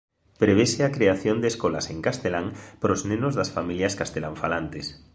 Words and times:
Prevese 0.39 0.83
a 0.83 0.91
creación 0.91 1.41
de 1.41 1.47
escolas 1.53 1.87
en 1.93 1.99
castelán 2.07 2.47
para 2.79 2.95
os 2.97 3.01
nenos 3.09 3.33
das 3.39 3.51
familias 3.57 3.97
castelán 3.99 4.35
falantes. 4.43 4.85